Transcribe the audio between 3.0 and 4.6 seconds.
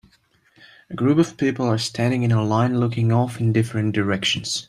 off in different directions.